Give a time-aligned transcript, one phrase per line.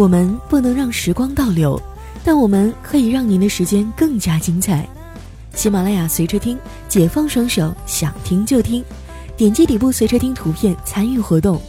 [0.00, 1.78] 我们不能让时光倒流，
[2.24, 4.88] 但我们可以让您的时间更加精彩。
[5.54, 6.58] 喜马拉雅随车听，
[6.88, 8.82] 解放双手，想听就听，
[9.36, 11.60] 点击底部随车听图片参与活动。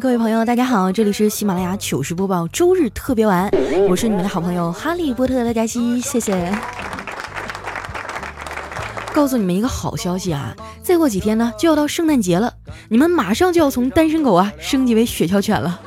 [0.00, 3.50] 各位朋友，大家好，这里是喜马拉雅糗事播报周日特别晚，
[3.88, 6.52] 我是你们的好朋友哈利波特的佳期，谢谢。
[9.14, 12.52] 告诉你们一个好消息啊，再过几天呢就要到圣诞节了，
[12.90, 15.80] 你们马上就要从单身狗啊升级为雪橇犬了，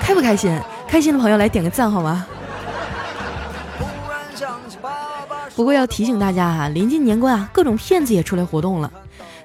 [0.00, 0.58] 开不开心？
[0.88, 2.26] 开心的朋友来点个赞好吗？
[5.54, 8.90] 不过要提醒大家啊，临近年关啊，各种骗子也出来活动了。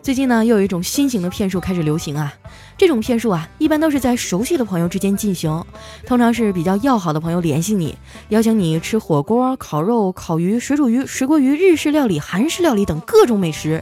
[0.03, 2.33] 最近呢，又有一种新型的骗术开始流行啊。
[2.77, 5.63] 这种骗术啊，一般都是在熟悉的朋友之间进行，
[6.05, 13.81] 通常是比较要好的朋友联系你，邀请你吃火锅、烤肉、烤鱼、水煮鱼、水锅鱼、日式料理、韩式料理等各种美食，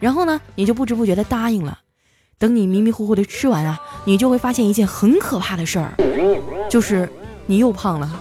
[0.00, 1.78] 然后呢，你就不知不觉的答应了。
[2.38, 5.94] 等你迷迷糊糊的吃完啊，你就会发现一件很可怕的事儿，
[6.68, 7.08] 就是
[7.46, 8.20] 你又胖了。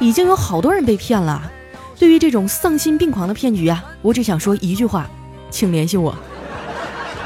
[0.00, 1.52] 已经有好多人被骗了。
[1.98, 5.08] 对于这种丧心病狂的骗局啊，我只想说一句话，
[5.50, 6.14] 请联系我，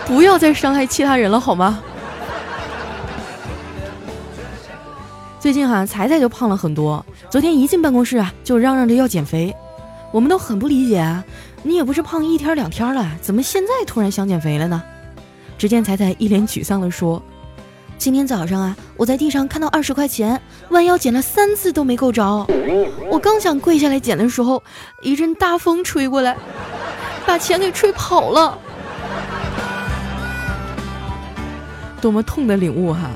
[0.06, 1.83] 不要再伤害其他人了，好吗？
[5.41, 9.55] 最近哈，彩彩就胖了很多，昨天一进办公室啊，就嚷嚷着要减肥，
[10.12, 11.25] 我们都很不理解啊，
[11.62, 14.83] 你也不是胖一天两天了，怎么现在突然想减肥了呢？
[15.56, 17.23] 只见彩彩一脸沮丧地说。
[17.98, 22.47] 今天早上啊，我在地上看到二十块钱，弯腰捡了三次都没够着。
[23.11, 24.62] 我刚想跪下来捡的时候，
[25.02, 26.36] 一阵大风吹过来，
[27.27, 28.58] 把钱给吹跑了。
[32.00, 33.11] 多么痛的领悟哈！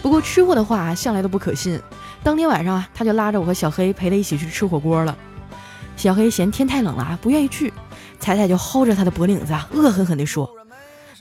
[0.00, 1.78] 不过吃货的话向来都不可信。
[2.22, 5.14] 当天晚上啊，他就拉着我和小黑陪他一起去吃火锅了。
[5.96, 7.72] 小黑嫌天太冷了，不愿意去。
[8.18, 10.48] 彩彩就薅着他的脖领子，恶狠狠地说。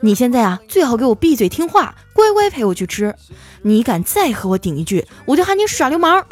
[0.01, 3.13] 你现在啊，最好给我闭嘴听话，乖乖陪我去吃。
[3.61, 6.25] 你敢再和我顶一句，我就喊你耍流氓。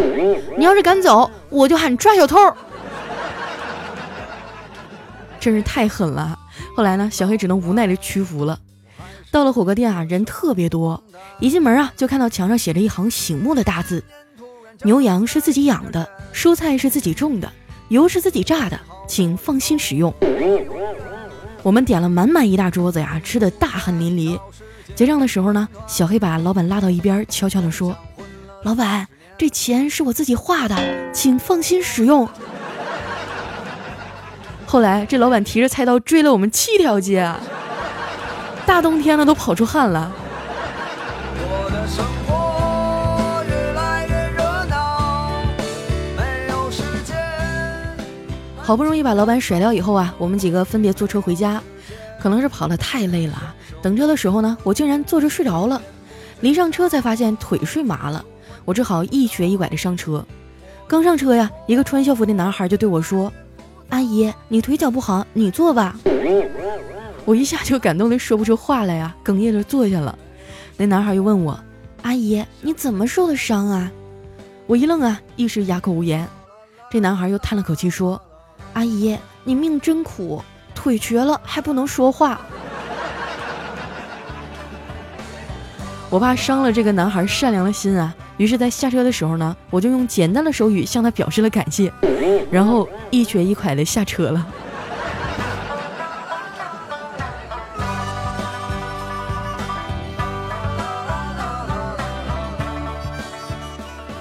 [0.57, 2.37] 你要是敢走，我就喊抓小偷。
[5.39, 6.39] 真是太狠了。
[6.75, 8.57] 后来呢，小黑只能无奈的屈服了。
[9.31, 11.03] 到了火锅店啊，人特别多，
[11.39, 14.01] 一进门啊，就看到墙上写着一行醒目的大字：
[14.83, 17.51] 牛羊是自己养的，蔬菜是自己种的，
[17.89, 20.13] 油是自己榨的，请放心使用。
[21.67, 24.39] 我们点了满满一大桌子呀，吃的大汗淋漓。
[24.95, 27.93] 结账的时候呢，小黑把老板拉到一边，悄悄地说
[28.63, 29.05] ：“老板，
[29.37, 30.77] 这钱是我自己画的，
[31.11, 32.25] 请放心使用。
[34.65, 37.37] ”后来这老板提着菜刀追了我们七条街啊，
[38.65, 40.09] 大冬天的都跑出汗了。
[48.67, 51.63] 好不容易把老板甩掉以后啊，我们几个分别坐车回家。
[52.19, 55.81] 可能是跑得太累了，等车的时候呢，我竟然坐着睡着了。
[56.41, 58.25] 临上车才发现腿睡麻了，
[58.65, 60.21] 我只好一瘸一拐的上车。
[60.85, 63.31] 刚上车呀，一个穿校服的男孩就对我说
[63.87, 65.97] ：“阿姨，你腿脚不好，你坐吧。”
[67.23, 70.19] 我一下就感动的说不出话来呀，哽咽着坐下了。
[70.75, 71.57] 那男孩又问我
[72.03, 73.89] ：“阿姨，你怎么受的伤啊？”
[74.67, 76.27] 我一愣啊，一时哑口无言。
[76.91, 78.21] 这男孩又叹了口气说。
[78.73, 80.43] 阿姨，你命真苦，
[80.75, 82.39] 腿瘸了还不能说话。
[86.09, 91.91] 我怕伤了这个男孩善良的心啊，于是，在下车的时候呢，我就用简单的手语向他表示了感谢，
[92.49, 94.47] 然后一瘸一拐的下车了。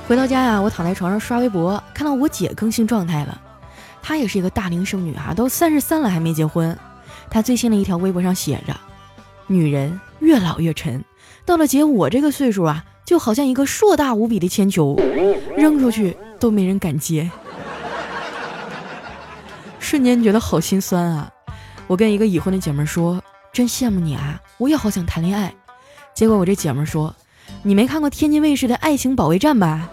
[0.08, 3.40] 回到家呀，我躺在床上刷微博，看到我姐更新状态了。
[4.08, 6.78] 她也是一个大龄剩女啊，都三十三了还没结婚。
[7.28, 8.72] 她最新的一条微博上写着
[9.48, 11.04] ：“女人越老越沉，
[11.44, 14.96] 到了姐我这个岁数啊，就好像一个硕大无比的铅球，
[15.56, 17.28] 扔出去都没人敢接。
[19.80, 21.28] ”瞬间觉得好心酸啊！
[21.88, 23.20] 我跟一个已婚的姐妹说
[23.52, 25.52] ：“真羡慕你啊，我也好想谈恋爱。”
[26.14, 27.12] 结果我这姐们说
[27.64, 29.88] ：“你没看过天津卫视的《爱情保卫战》吧？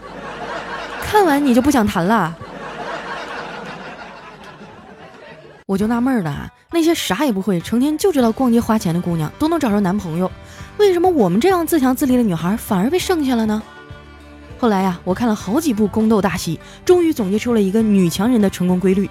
[1.02, 2.38] 看完你就不想谈了。”
[5.66, 10.30] 我就纳闷了啊，那些啥也不会，成天就知道逛街花钱的姑娘都能找着男朋友，
[10.78, 13.62] 为什么我们这样自强自立的女孩反而被剩下了呢？
[14.60, 19.10] 后来呀，我看了好几部宫斗大戏，终于总结出了一个女强人的成功规律。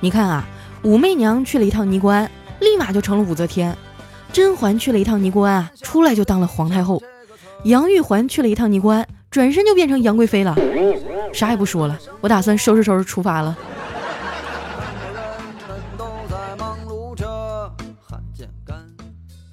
[0.00, 0.44] 你看啊，
[0.82, 2.30] 武媚娘去了一趟尼姑庵，
[2.60, 3.72] 立马就成了武则天；
[4.32, 6.98] 甄嬛去了一趟尼姑庵啊，出来就当了皇太后；
[7.64, 10.56] 杨玉环去了一趟尼姑庵，转身就变成杨贵妃了。
[11.32, 13.56] 啥也不说了，我打算收拾收拾出发了。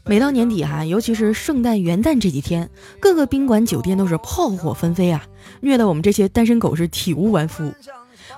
[0.10, 2.68] 每到年底哈，尤其是圣诞、元旦这几天，
[3.00, 5.24] 各个宾馆、酒店都是炮火纷飞啊，
[5.60, 7.72] 虐得我们这些单身狗是体无完肤。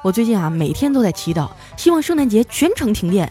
[0.01, 1.47] 我最近啊，每天都在祈祷，
[1.77, 3.25] 希望圣诞节全程停电，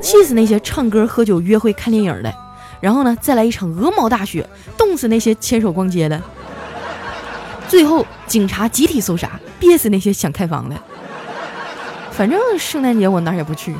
[0.00, 2.32] 气死那些唱歌、喝酒、约会、看电影的，
[2.80, 4.48] 然后呢，再来一场鹅毛大雪，
[4.78, 6.22] 冻死那些牵手逛街的，
[7.66, 10.76] 最后警察集体搜查，憋死那些想开房的。
[12.12, 13.74] 反正圣诞节我哪儿也不去。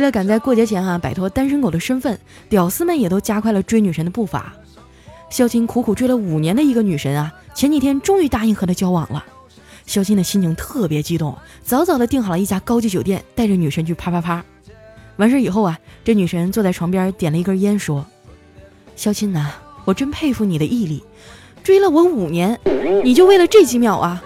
[0.00, 2.18] 为了赶在过节前哈摆脱单身狗的身份，
[2.48, 4.54] 屌丝们也都加快了追女神的步伐。
[5.28, 9.22] 肖钦苦苦追了五年的一个女神啊，前几天终于答应和他交往了。
[9.84, 14.42] 肖钦的心情特别激动，早早的订好了一家高级酒店，带着女神去啪啪啪。
[15.18, 18.06] 完事以后啊，这女神坐在床边点了一根烟，说
[18.96, 19.52] ：“肖钦呐，
[19.84, 21.04] 我真佩服你的毅力，
[21.62, 22.58] 追了我五年，
[23.04, 24.24] 你就为了这几秒啊！”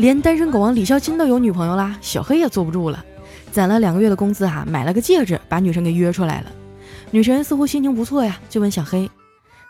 [0.00, 3.04] 连单身狗王李孝钦都有女朋友啦，小黑也坐不住了，
[3.52, 6.46] 攒了两个月的工资啊，买了个戒指，把女神给约出来了。
[7.10, 9.10] 女神似乎心情不错呀，就问小黑：“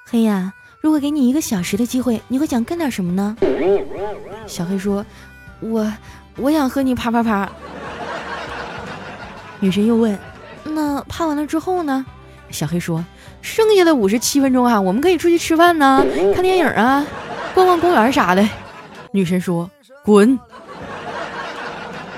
[0.08, 3.36] 黑呀，如果给你一个小时的机会，你会想干点什么呢？”
[4.46, 5.04] 小黑说
[5.58, 5.92] ：“我
[6.36, 7.50] 我想和你啪啪啪。”
[9.58, 10.16] 女神又问
[10.62, 12.06] ：“那啪完了之后呢？”
[12.50, 13.04] 小黑说
[13.42, 17.04] ：“剩下的五十七分钟啊，我们可以出去吃饭呢，看电影啊，
[17.52, 18.48] 逛逛公园啥的。”
[19.10, 19.68] 女神说。
[20.10, 20.38] 滚！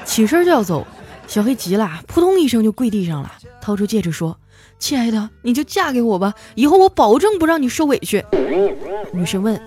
[0.06, 0.86] 起身就要走，
[1.26, 3.30] 小黑急了，扑通一声就跪地上了，
[3.60, 4.38] 掏出戒指说
[4.80, 8.24] ：“亲爱的，你就嫁给我吧，以后我保证不让你受委屈。”
[9.12, 9.60] 女神问：“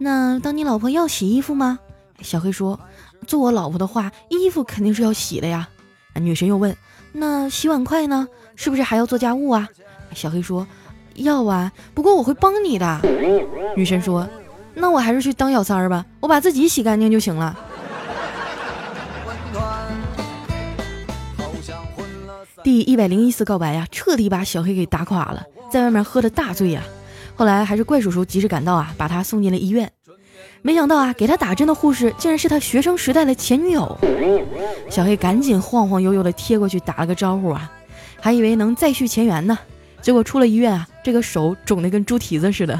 [0.00, 1.78] 那当你老婆要洗衣服吗？”
[2.22, 2.80] 小黑说
[3.28, 5.68] ：“做我老婆的话，衣服肯定是要洗的呀。”
[6.16, 6.74] 女神又问
[7.12, 8.26] ：“那洗碗筷呢？
[8.56, 9.68] 是不是还要做家务啊？”
[10.14, 10.66] 小黑说
[11.16, 13.00] ：“要啊，不过我会帮你的。”
[13.76, 14.26] 女神说。
[14.80, 17.56] 那我还是去当小三儿吧，我把自己洗干净就行了。
[22.62, 26.82] 第一百零一次告白呀，彻底把小黑给打垮了，在外面喝的大醉呀。
[27.34, 29.90] 后来还是怪叔叔及时赶到啊，把他送进了医院。
[30.60, 33.96] 没想到啊，给他打针的护士竟然是他学生时代的前女友。
[34.90, 37.70] 小黑赶紧晃晃悠悠的贴过去打了个招呼啊，
[38.20, 39.58] 还以为能再续前缘呢。
[40.02, 42.78] 结果出了医院啊，这个手肿得跟猪蹄子似的。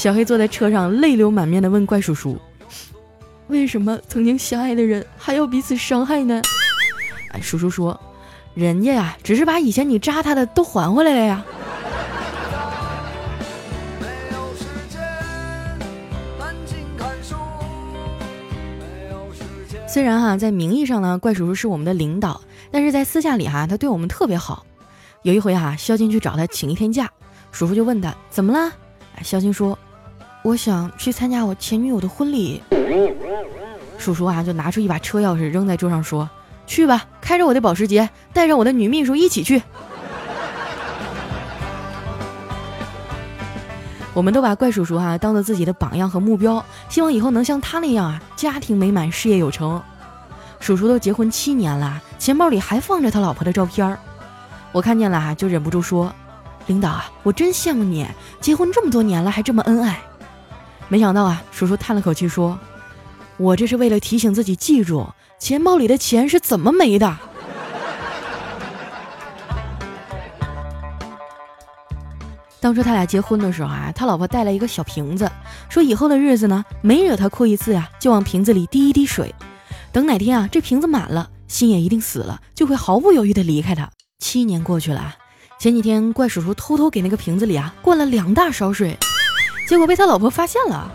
[0.00, 2.40] 小黑坐在车上，泪流满面地问怪叔叔
[3.48, 6.40] ：“为什么曾经相爱的人还要彼此伤害呢？”
[7.32, 8.00] 哎，叔叔说
[8.56, 11.44] ：“人家呀，只是把以前你扎他的都还回来了呀。”
[19.86, 24.64] 虽然哈，在名义上呢，怪叔叔是我们的领导，但是在私下里哈，他对我们特别好。
[25.24, 27.06] 有一回哈，肖金去找他请一天假，
[27.52, 28.72] 叔叔就问他怎么了？
[29.16, 29.78] 哎，肖金说。
[30.42, 32.62] 我想去参加我前女友的婚礼，
[33.98, 36.28] 叔叔啊就拿出一把车钥匙扔在桌上说
[36.66, 39.62] ：“去吧，开着我的保时捷，带上我的女秘书一起去。”
[44.14, 49.80] 我们都把怪叔叔哈当做自己的榜样和目标，希望以后能像他那样啊，家庭美满，事业有成。
[50.58, 53.98] 叔叔都结婚七年了，钱包里还放着他老婆的照片儿，
[54.72, 56.12] 我看见了啊，就忍不住说
[56.66, 58.06] ：“领导啊，我真羡慕你，
[58.40, 60.00] 结婚这么多年了还这么恩爱。”
[60.90, 62.58] 没想到啊，叔叔叹了口气说
[63.38, 65.06] ：“我这是为了提醒自己记住，
[65.38, 67.16] 钱包里的钱是怎么没的。”
[72.58, 75.30] 当初他俩结婚的时候啊，他老婆带了一个小瓶子，
[75.68, 79.32] 说以后的日子呢，每惹他哭一次呀，就往瓶子里滴一滴水，
[79.92, 83.88] 等哪天啊，这瓶子满了，心也一定死了，就会毫不犹豫的离开他。
[84.18, 85.14] 七年过去了，
[85.60, 88.98] 前几天怪叔叔偷偷给那个瓶子里啊灌了两大勺水。
[89.70, 90.90] 结果被他老婆发现了，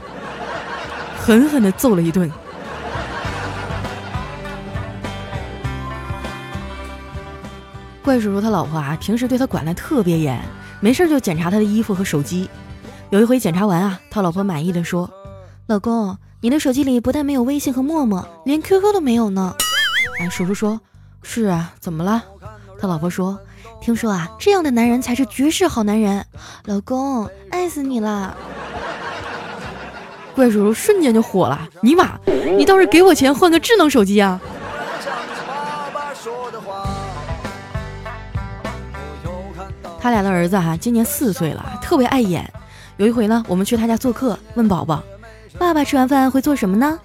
[1.17, 2.29] 狠狠的揍了一顿。
[8.03, 10.43] 怪叔叔他老婆啊，平时对他管的特别严，
[10.81, 12.49] 没事就检查他的衣服和手机。
[13.11, 15.09] 有一回检查完啊，他老婆满意的说
[15.67, 19.55] ：“老公，你的手机里不但没有微信和陌陌，连 QQ 都没有呢。”
[20.19, 20.77] 哎，叔叔说
[21.23, 22.21] ：“是啊，怎么了？”
[22.77, 23.39] 他老婆说
[23.81, 26.25] ：“听说啊，这样的男人才是绝世好男人。”
[26.65, 28.35] 老公，爱死你了。
[30.35, 32.19] 怪叔叔瞬间就火了，尼玛，
[32.57, 34.39] 你倒是给我钱换个智能手机啊！
[39.99, 42.51] 他俩的儿子哈今年四岁了，特别爱演。
[42.97, 45.01] 有一回呢，我们去他家做客，问宝宝
[45.57, 46.99] ：“爸爸吃完饭会做什么呢？”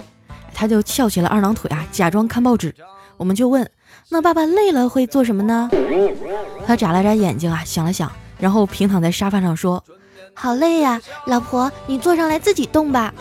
[0.52, 2.74] 他就翘起了二郎腿啊，假装看报纸。
[3.16, 3.66] 我们就问
[4.08, 5.70] ：“那爸爸累了会做什么呢？”
[6.66, 9.82] 他眨了眨眼睛啊，想了想，然后平躺在沙发上说
[10.34, 13.12] ：“好累呀，老婆，你坐上来自己动吧。”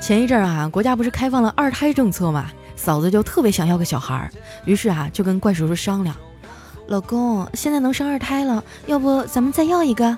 [0.00, 4.30] 前一阵儿啊，国家不是开放了二胎政策嘛，嫂子就特别想要个小孩儿，
[4.66, 6.14] 于是啊，就跟怪叔叔商量
[6.88, 10.14] ：“老公，现在能生二胎了，要不咱们再要一个？”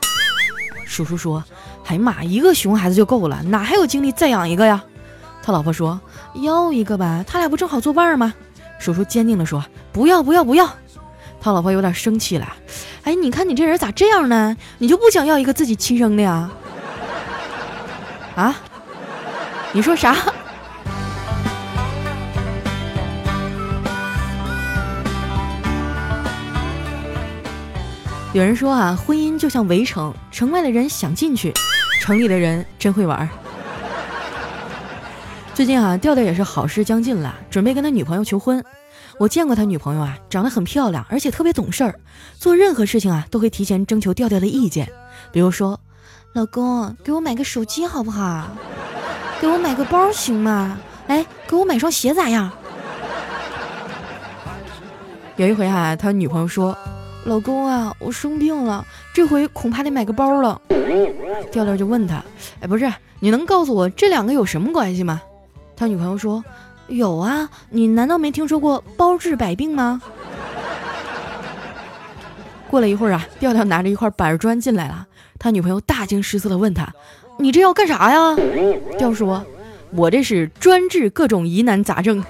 [0.84, 1.44] 叔叔说
[1.87, 4.83] ：“哎呀妈，一个熊孩子就够了，哪还有精力再养一个呀？”
[5.43, 6.00] 他老婆说
[6.43, 8.35] ：“要一个吧，他俩不正好作伴吗？”
[8.78, 10.69] 叔叔坚定地说：“不要不要不要！”
[11.40, 12.57] 他老婆有点生气了
[13.05, 14.57] ：“哎，你看你这人咋这样呢？
[14.78, 16.50] 你就不想要一个自己亲生的呀？”
[18.35, 18.57] 啊？
[19.73, 20.16] 你说啥？
[28.33, 31.55] 有人说啊，婚姻就像围城，城外的人想进去，
[32.06, 33.28] 城里的人真会玩。
[35.52, 38.64] 最近啊，调调也是好事将近了，准备跟他女朋友求婚。
[39.18, 41.98] 我见过他女朋友啊，长得很漂亮，而且特别懂事儿，
[42.38, 44.88] 做任何事情啊都会提前征求调调的意见。
[45.32, 45.80] 比如说，
[46.34, 48.50] 老公，给我买个手机好不好？
[49.40, 50.78] 给我买个包行吗？
[51.08, 52.52] 哎，给我买双鞋咋样？
[55.34, 56.78] 有一回哈，他女朋友说
[57.26, 60.61] ：“老公啊，我生病了，这回恐怕得买个包了。”
[61.50, 62.25] 调调就问他
[62.62, 65.21] ：“哎，不是，你能告诉我这两个有什么关系吗？”
[65.76, 66.42] 他女朋友说
[66.87, 70.00] ：“有啊，你难道没听说过包治百病吗？”
[72.71, 75.06] 过了一会儿啊，调调拿着一块板砖进来了，
[75.38, 76.88] 他女朋友大惊失色的问他。
[77.38, 78.37] 你这要干啥呀？
[78.97, 79.45] 调说
[79.90, 82.25] ：“我这是专治各种疑难杂症。”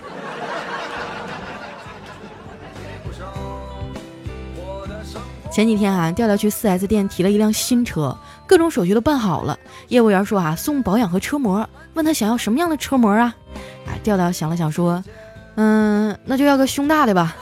[5.56, 8.14] 前几天啊，调调去 4S 店提了一辆新车，
[8.46, 9.58] 各种手续都办好了。
[9.88, 13.34] 业务员说啊，送保养和车模，问他想要什么样的车模啊？
[13.86, 15.02] 啊，调调想了想说
[15.56, 17.34] ：“嗯，那就要个胸大的吧。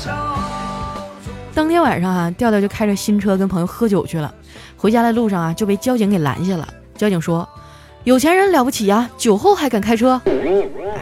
[1.52, 4.34] ”当天晚上啊，调调就开着新车跟朋友喝酒去了。
[4.78, 6.66] 回家的路上啊，就被交警给拦下了。
[6.96, 7.46] 交警说
[8.04, 10.18] ：“有钱人了不起呀，酒后还敢开车。”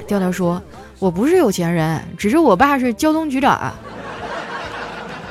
[0.08, 0.60] 调调说
[0.98, 3.72] ：“我不是有钱人，只是我爸是交通局长。”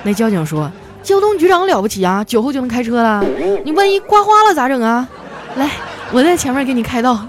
[0.04, 0.70] 那交警说
[1.02, 3.24] ：“交通局长了不起啊，酒后就能开车了？
[3.64, 5.08] 你万一刮花了咋整啊？
[5.56, 5.70] 来，
[6.12, 7.26] 我在前面给你开道。”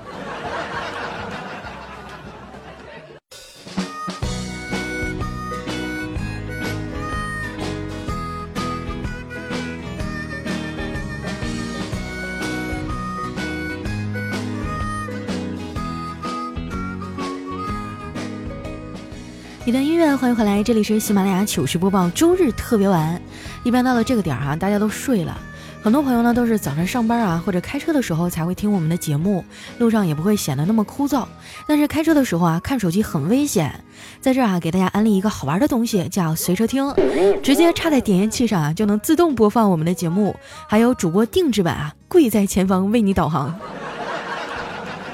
[20.04, 23.20] 欢迎回来，这里是喜马拉雅糗事播报周日特别晚。
[23.64, 25.36] 一般到了这个点儿啊，大家都睡了，
[25.82, 29.44] 很多朋友呢都是早上上班啊或者开车的时候才会听我们的节目，
[29.78, 31.26] 路上也不会显得那么枯燥。
[31.66, 33.74] 但是开车的时候啊，看手机很危险。
[34.20, 36.94] 在这儿啊，给大家安利一个好玩的东西，叫随车听，
[37.42, 40.36] 直接插在点烟器上啊，就能自动播放我们的节目，
[40.68, 43.58] 还有主播定制版啊，跪在前方为你导航。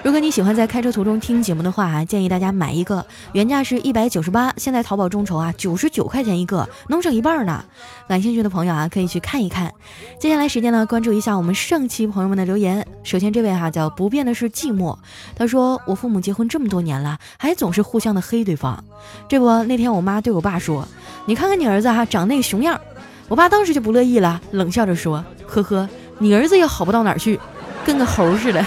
[0.02, 7.62] 如果你喜欢在开车途中听节目的话啊，建议大家买一个，原价是一百九十八，现在淘宝众筹啊九十九块钱一个，能省一半呢。
[8.08, 9.70] 感兴趣的朋友啊，可以去看一看。
[10.18, 12.86] 接下来时间呢，关注一下我们上期朋友们的留言。
[13.04, 14.96] 首先这位哈叫不变的是寂寞，
[15.36, 18.82] 他说我父母结婚这么多年了，还总是互相的黑对方。
[19.28, 20.88] 这不那天我妈对我爸说，
[21.26, 22.80] 你看看你儿子哈长那个熊样，
[23.28, 25.86] 我爸当时就不乐意了，冷笑着说，呵呵，
[26.18, 27.38] 你儿子也好不到哪儿去，
[27.84, 28.64] 跟个猴似的。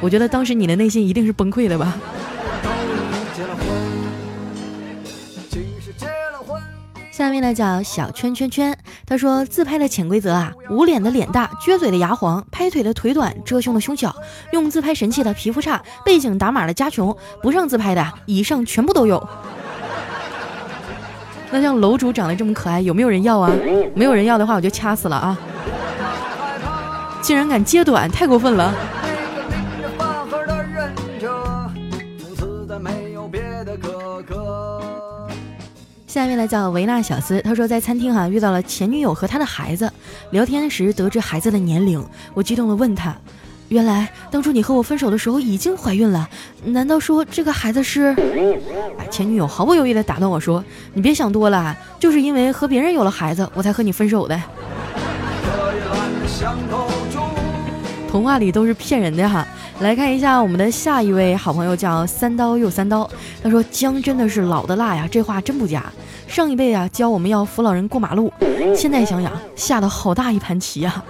[0.00, 1.94] 我觉得当时你的内心一定是崩溃的吧。
[7.10, 8.76] 下面呢叫小圈圈圈，
[9.06, 14.14] 他说自拍的潜规则啊，捂脸的脸大，撅嘴的牙黄，拍腿的腿短，遮胸的胸小，
[14.52, 19.26] 用自拍神器的皮肤差，背景打码的家穷，不上自拍的以上全部都有。
[21.50, 23.50] 那像楼主长得这么可爱，有没有人要啊？
[23.94, 25.38] 没有人要的话，我就掐死了啊！
[27.22, 28.74] 竟然敢揭短，太过分了。
[36.16, 39.92] 下面呢叫维纳小斯，他说在餐厅哈遇到了前女友和他的孩子，
[40.30, 43.14] 聊天时得知孩子的年龄，我激动的问他，
[43.68, 46.26] 原来当初你和我分手的时候已经怀孕了，
[46.64, 48.16] 难道说这个孩子是？
[49.10, 54.40] 前女友毫不犹豫的打断我说，你别想多了，就是因为和别人有了孩子，我才和你分手的。
[58.10, 59.46] 童话里都是骗人的哈。
[59.80, 63.06] 来看一下我们的下一位好朋友，叫三刀又三刀。
[63.42, 65.92] 他说：“姜真的是老的辣呀，这话真不假。
[66.26, 68.32] 上一辈啊教我们要扶老人过马路，
[68.76, 71.02] 现在想想下的好大一盘棋呀。”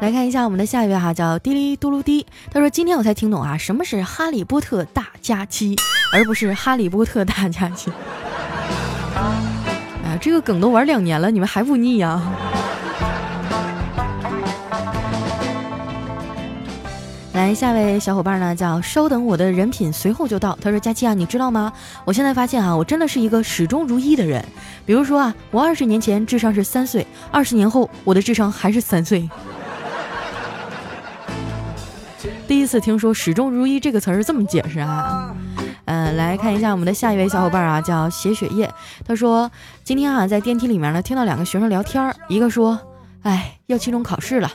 [0.00, 2.26] 来看一下我们的下一位哈，叫滴哩嘟噜滴。
[2.52, 5.76] 他说：“今天我才听懂啊，什么是哈利波特大假期，
[6.12, 7.90] 而不是哈利波特大假期。”
[9.16, 12.20] 啊，这个梗都玩两年了，你们还不腻呀？
[17.34, 20.56] 来，下位小伙伴呢，叫稍等，我的人品随后就到。
[20.62, 21.72] 他说：“佳期啊，你知道吗？
[22.04, 24.42] 我现在发现啊，我真的是一个始终如一的人。
[24.86, 29.28] 比如说啊，我二十年前智商是三岁，二十年后我的智商还是三岁。”
[32.46, 35.34] 第一次听说“始终如一”这个词儿这么解释啊？
[35.86, 38.72] 嗯，来看一下我们的下一位小伙伴啊，叫写血液。
[39.04, 39.50] 他说
[39.82, 42.78] 今天啊在电梯里面呢听到两个学生聊天儿，一个说
[43.24, 44.50] ：“哎，要期中考试了。”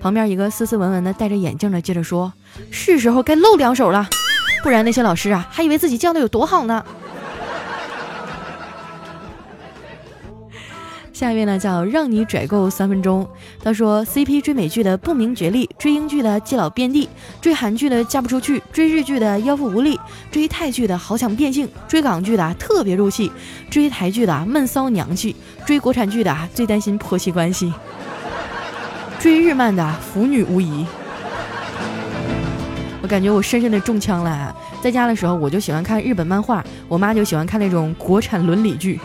[0.00, 2.32] 旁边一个斯斯文文的戴着眼镜的接着说
[2.72, 4.08] ：“是时候该露两手了，
[4.62, 6.84] 不然那些老师啊还以为自己教的有多好呢。”
[11.20, 13.28] 下一位呢叫让你拽够三分钟。
[13.62, 17.06] 他说：“CP 追美剧的不明觉厉，追英剧的基佬遍地，
[17.42, 20.00] 追韩剧的嫁不出去，追日剧的腰腹无力，
[20.30, 23.30] 追泰剧的好想变性，追港剧的特别入戏，
[23.68, 25.36] 追台剧的闷骚娘气，
[25.66, 27.70] 追国产剧的最担心婆媳关系，
[29.18, 30.86] 追日漫的腐女无疑。”
[33.02, 34.56] 我感觉我深深的中枪了。
[34.80, 38.98] 在家的时候我就喜欢看日本漫画，我妈就喜欢看那种国产伦理剧。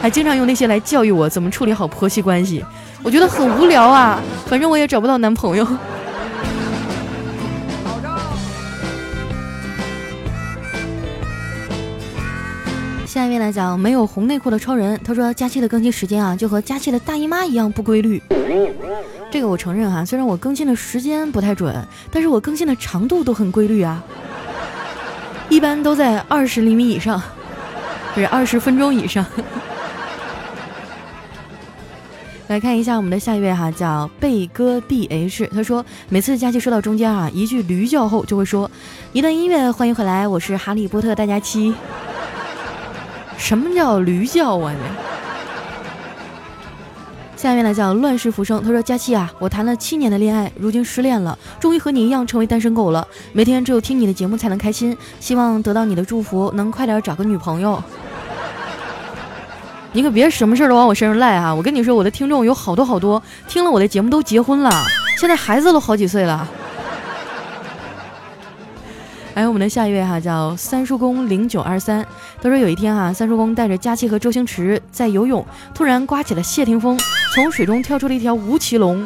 [0.00, 2.64] 还经常用那些来教育我怎么处理好婆媳关系，
[3.02, 4.18] 我觉得很无聊啊。
[4.46, 5.66] 反正我也找不到男朋友。
[13.04, 18.22] 下一位来讲没有红内裤的超人，他说佳期的更新时间啊，就和佳期的大姨妈一样不规律。
[19.30, 21.76] 这个我承认哈，虽然我更新的时间不太准，
[22.10, 24.02] 但是我更新的长度都很规律啊，
[25.50, 27.20] 一般都在二十厘米以上，
[28.14, 29.26] 不是二十分钟以上。
[32.50, 38.68] 来看一下我们的下一位哈，叫贝哥 B H，他说每次佳期说到中间啊，一句驴叫后就会说
[39.12, 41.72] 一段音乐，欢迎回来，我是哈利波特大家期。
[43.38, 44.74] 什么叫驴叫啊？
[47.36, 57.80] 下面呢叫乱世浮生，他说佳期啊，我谈了七年的恋爱，如今失恋了，终于和你一样成为单身狗了，每天只有听你的节目才能开心，希望得到你的祝福，能快点找个女朋友。
[59.92, 61.52] 你可别什么事儿都往我身上赖啊！
[61.52, 64.70] 我跟你说，我的听众有好多好多，听了我的节目都结婚了，
[65.18, 66.48] 现在孩子都好几岁了。
[69.34, 72.06] 还 有我们的下一位哈，叫三叔公零九二三，
[72.40, 76.96] 他说有一天哈，三叔公带着佳期和周星驰在游泳，突然刮起了谢霆锋，
[77.34, 79.04] 从水中跳出了一条吴奇隆。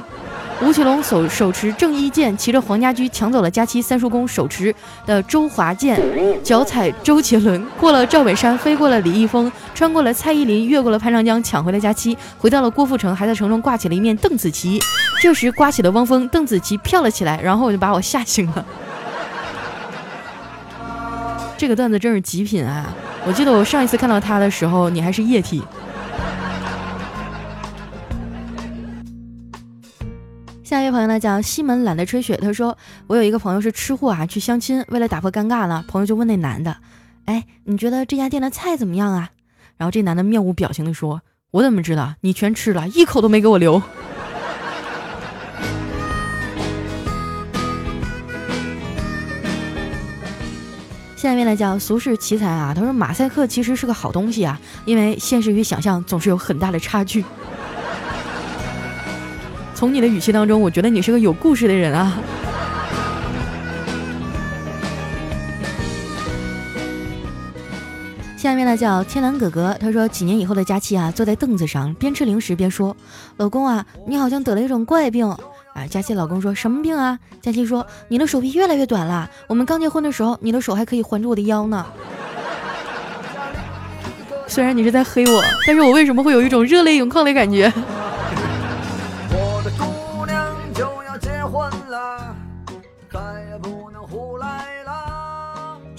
[0.62, 6.00] 吴奇隆手手持正一剑，骑着黄家驹抢走了佳期三叔公手持的周华健，
[6.42, 14.80] 脚踩周杰伦，过了赵本山，飞过了李易峰，穿过了蔡依林，越过了潘长江，抢回了佳期，回到了郭富城，还在城中挂起了一面邓紫棋。
[15.20, 18.64] 这 时刮起了汪峰，邓紫棋飘了起来，然后我就把我吓醒了。
[21.58, 22.86] 这个段子真是极品啊！
[23.26, 25.62] 我记得我上一次看到他的时候，你还是液体。
[30.74, 36.76] 下一位朋友呢叫西门懒得吹雪，他说我有一个朋友是吃货啊，去相亲，为了打破尴尬呢，朋友就问那男的，
[37.26, 39.30] 哎，你觉得这家店的菜怎么样啊？
[39.76, 42.14] 然后这男的面无表情的说，我怎么知道？
[42.22, 43.80] 你全吃了一口都没给我留。
[51.14, 57.24] 下一位呢叫俗世奇才啊，他说马赛克其实是个好东西啊，因为现实与想象总是有很大的差距。
[59.74, 62.18] 从你的语气当中，我觉得你是个有故事的人啊。
[68.36, 72.94] 下面呢叫天蓝哥哥，他说几年以后的佳期啊，坐在凳子上边吃零食边说
[73.38, 75.26] ：“老公啊，你好像得了一种怪病。”
[75.74, 77.18] 啊，佳期老公说什么病啊？
[77.40, 79.28] 佳期说：“你的手臂越来越短了。
[79.48, 81.84] 我们刚结婚的时候，你的手还可以环住我的腰呢。”
[84.46, 87.72] 虽然你是在黑我，但是我为什么会有一种热泪盈眶的感觉？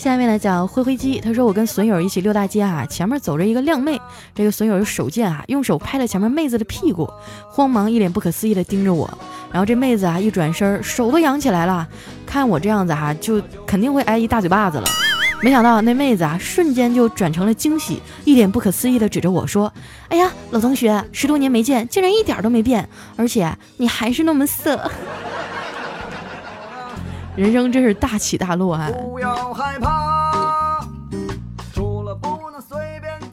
[0.06, 4.00] 下面呢叫灰灰鸡，他说我跟损友一起溜大街啊，前面走着一个靓妹，
[4.36, 7.10] 这个损友手贱啊，用手拍了前面妹子的屁股，
[7.50, 9.10] 慌忙一脸不可思议的盯着我，
[9.52, 11.88] 然后这妹子啊一转身，手都扬起来了，
[12.24, 14.86] 看我这样子哈，就肯定会挨一大嘴巴子了。
[15.42, 19.74] 没想到那妹子啊，瞬间就转成了惊喜，一脸不可思议的指着我说
[20.10, 24.80] ：“哎呀，老同学，十多年没见，竟然一点都没变，而且你还是那么色。”
[27.36, 28.90] 人生真是大起大落啊！
[29.12, 29.95] 不要害怕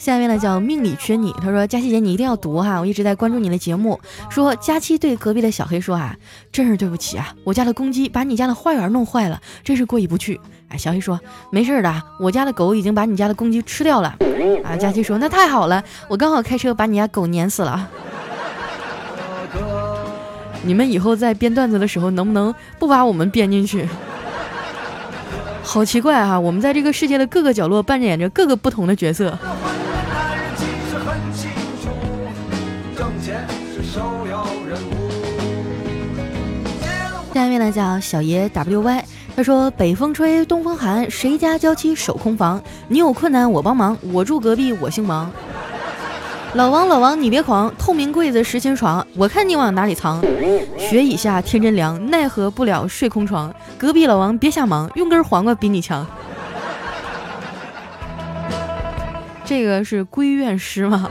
[0.02, 4.00] 下面呢叫命里缺你，他说佳琪姐你一定要读哈，我一直在关注你的节目。
[4.28, 6.16] 说佳期对隔壁的小黑说啊，
[6.50, 10.40] 真是对不起啊，我家的公鸡把你家的花园弄坏了，真是过意不去。
[10.70, 11.20] 哎，小黑说
[11.52, 14.16] 没事的，我家的狗已经把你家的公鸡吃掉了。
[14.64, 17.88] 啊，佳期说那太好了，我刚好开车把你家狗碾死了。
[20.64, 23.88] 你们以后在编段子的时候能不能不把我们编进去？
[25.62, 29.38] 好奇怪哈，我们在这个世界的各个角落扮演着各个不同的角色。
[37.42, 39.02] 下面呢叫小爷 WY，
[39.35, 42.62] 他说北风吹东风寒，谁家娇妻守空房？
[42.87, 45.28] 你有困难我帮忙，我住隔壁我姓王。
[46.55, 50.22] 老王老王你别狂，透明柜子实心床，我看你往哪里藏？
[50.78, 53.52] 雪已下天真凉，奈何不了睡空床。
[53.76, 56.07] 隔壁老王别瞎忙，用根黄瓜比你强。
[59.44, 61.11] 这个是闺怨诗吗？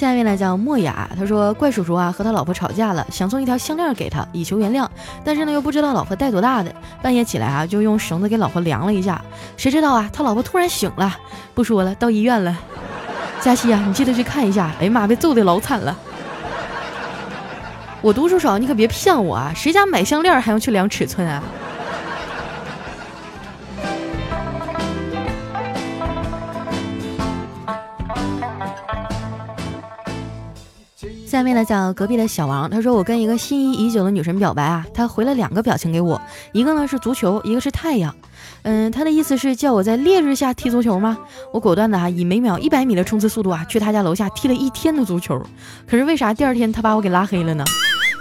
[0.00, 4.88] 下面呢叫莫雅，他说怪叔叔啊和他老婆吵架了，想送一条项链给他以求原谅，
[5.22, 9.20] 但是呢又不知道老婆戴多大的，半夜起来啊就用绳子给老婆量了一下，
[9.58, 11.14] 谁知道啊他老婆突然醒了，
[11.52, 12.56] 不说了，到医院了。
[13.42, 15.94] 佳琪啊，你记得去看一下，哎呀妈，被揍的老惨了。
[18.00, 21.42] 我读书少，你可别骗我啊，谁家买项链还要去量尺寸啊？
[31.30, 38.12] 下面呢叫隔壁的小王，他说我跟一个心仪已久的女神表白啊，他回了两个表情给我，一个呢是足球，一个是太阳。
[38.62, 41.16] 嗯，他的意思是叫我在烈日下踢足球吗？
[41.52, 45.40] 我果断的啊，以每秒一百米的冲刺速度啊，去他家楼下踢了一天的足球。
[45.86, 47.62] 可是为啥第二天他把我给拉黑了呢？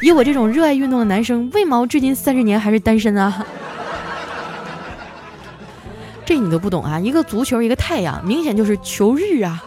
[0.04, 3.44] 以我这种热爱运动的男生，为毛至今三十年还是单身啊？
[6.24, 7.00] 这你都不懂啊？
[7.00, 9.64] 一个足球，一个太阳，明显就是求日啊。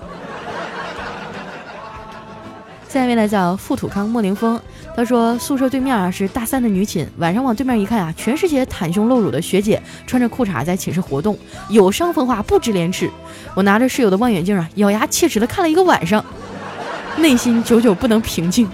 [2.93, 4.61] 下一位呢叫富土康莫凌风，
[4.95, 11.39] 他说宿舍对面啊是大三的女寝，晚上往对面一看啊，全是些袒胸露乳的学姐，穿着裤衩在寝室活动，
[11.71, 13.11] 有伤风化，不知廉耻。
[13.55, 16.23] 我拿着室友的望远镜啊，咬牙切齿的看了一个晚上，
[17.17, 18.69] 内心久久不能平静。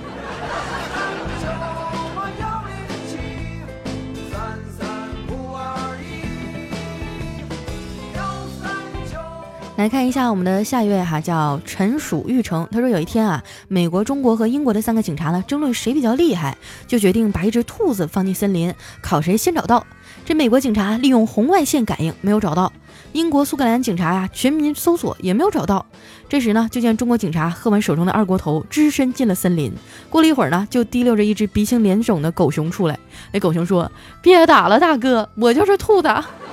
[9.79, 12.67] 来看一下我们的下一位哈，叫陈蜀玉成。
[12.73, 19.87] 他说有一天啊，美国、中国和英国的三个警察呢争论谁比较厉害，就决定把一只兔子放进森林，考谁先找到。
[20.25, 22.73] 这美国警察利用红外线感应没有找到，
[23.13, 25.87] 英国苏格兰警察呀全民搜索也没有找到。
[26.29, 29.73] 这时呢，就见中国警察喝完手中的二锅头，只身进了森林。
[30.11, 32.99] 过了一会儿呢，就提溜着一只鼻青脸肿的狗熊出来。
[33.33, 33.89] 那狗熊说
[34.21, 36.09] ：“别打了，大哥，我就是兔子。”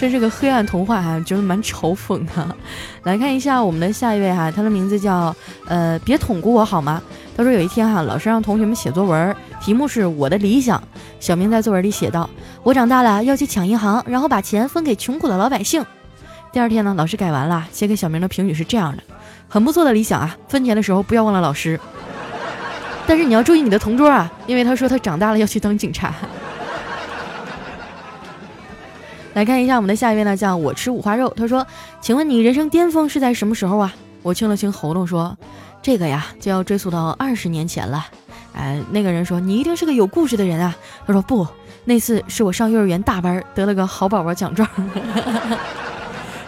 [0.00, 2.56] 真是个黑暗童话哈，觉得蛮嘲讽的。
[3.02, 5.36] 来看一下我们的下一位哈，他的名字叫
[5.66, 7.02] 呃，别捅咕我好吗？
[7.36, 10.82] 他说有一天哈，老师让同学们写作文，题目是我的理想。
[11.20, 12.30] 小明在作文里写道：
[12.62, 15.84] 我长大了要去抢银行，然后把钱分给穷苦的老百姓。
[16.50, 19.02] 第二天呢，老师改完了，写给小明的评语是这样的：
[19.48, 21.78] 很不错的理想啊，分钱的时候不要忘了老师。
[23.06, 26.14] 但是你要注意你的同桌啊，因为他说他长大了要去当警察。
[29.34, 31.32] 来看一下我们的下一位呢，叫我吃五花肉。
[31.36, 31.64] 他说
[32.00, 35.36] ：“请问你人生巅峰是在什么时候啊？”我清了清喉咙说
[35.80, 38.06] ：“这个呀，就要追溯到二十年前了。”
[38.52, 41.46] 哎，那个人说：“你一定是个有故事的人啊。”他说：“不，
[41.84, 44.68] 那次是我上幼儿园大班得了个好宝宝奖状，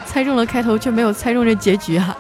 [0.05, 2.17] 猜中了开头，却没有猜中这结局啊。”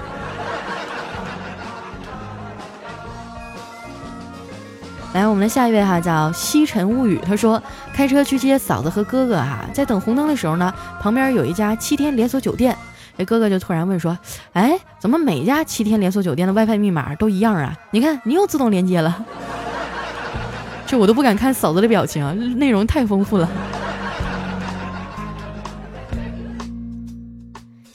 [5.14, 7.20] 来，我们的下一位哈叫西尘物语。
[7.25, 10.72] 他说，开车去接嫂子和哥哥哈，在等红灯的时候呢，
[11.03, 12.75] 旁边有一家七天连锁酒店。
[13.18, 14.16] 这哥哥就突然问说
[14.55, 17.77] ：“哎，怎么每家七天连锁酒店的 WiFi 密码都一样啊？
[17.90, 19.22] 你看，你又自动连接了。”
[20.87, 23.46] 这我都不敢看嫂子的表情啊，内容太丰富了。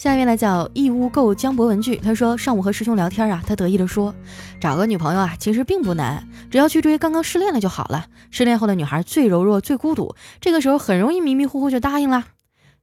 [0.08, 4.15] 下面呢叫义乌购江博文具，他说上午和师兄聊天啊，他得意的说，
[4.58, 8.06] 找个女朋友啊其实并不难，只要去追刚刚失恋了就好了。
[8.32, 12.24] 失恋后的女孩最柔弱最孤独，这个时候很容易迷迷糊糊就答应了。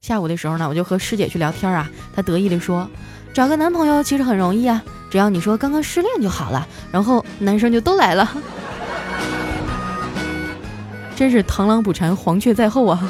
[0.03, 2.87] 下午的时候呢，我就和师姐去聊天啊，她得意的说，
[3.33, 8.31] 找个男朋友其实很容易啊，只要你说刚刚失恋就好了，然后男生就都来了。
[11.17, 13.03] 真是螳螂捕蝉，黄雀在后啊！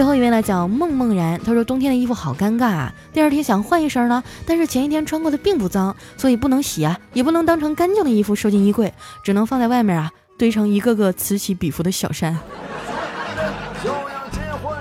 [0.00, 12.34] 最后一位来讲梦梦然，他说冬天的衣服好尴尬啊，第二天想换一身呢，但是前一天穿过的并不脏，所以不能洗啊，也不能当成干净的衣服收进衣柜，只能放在外面啊，堆成一个个此起彼伏的小山。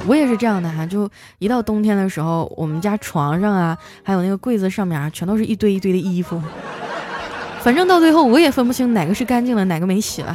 [0.08, 6.42] 我也是这样的哈，就一到冬天的时候，我们家床上啊，还有那个柜子上面啊，全都是一堆一堆的衣服，
[7.60, 10.34] 反正到最后我也分不清哪个是干净的，哪个没洗了。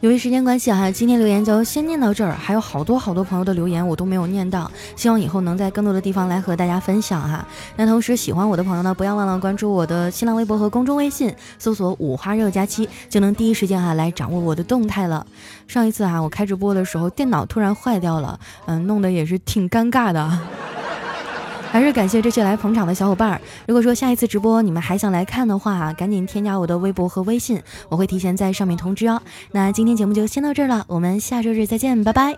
[0.00, 2.32] 由于时间关系哈，今天留言就先念到这儿。
[2.32, 7.46] 还有好多好多朋友的留言我都没有念到，希望以后能在更多的地方来和大家分享哈。
[7.76, 15.26] 那同时喜欢我的朋友呢，不要忘了关注我的新浪微博和公众微信，搜索“五花肉佳期”，就能第一时间哈来掌握我的动态了。
[15.68, 20.38] 上一次哈我开直播的时候，电脑突然坏掉了，嗯，弄得也是挺尴尬的。
[21.70, 23.40] 还是感谢这些来捧场的小伙伴儿。
[23.66, 29.22] 如果说下一次直播你们还想来看的话，赶紧添加我的微博和微信，我会提前在上面通知哦。
[29.52, 32.36] 那今天节目就先到这儿了，我们下周日再见，拜拜。